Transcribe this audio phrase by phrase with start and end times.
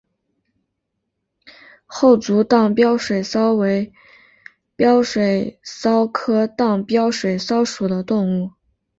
[1.85, 3.93] 厚足荡镖水蚤为
[4.75, 8.49] 镖水蚤科荡镖水蚤属的动物。